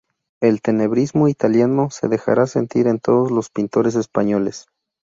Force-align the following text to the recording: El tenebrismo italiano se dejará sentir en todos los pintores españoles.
El 0.41 0.63
tenebrismo 0.63 1.27
italiano 1.27 1.91
se 1.91 2.07
dejará 2.07 2.47
sentir 2.47 2.87
en 2.87 2.97
todos 2.99 3.29
los 3.29 3.51
pintores 3.51 3.93
españoles. 3.93 4.65